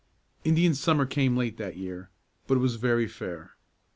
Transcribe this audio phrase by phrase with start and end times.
[0.43, 2.09] Indian Summer came late that year,
[2.47, 3.55] but it was very fair.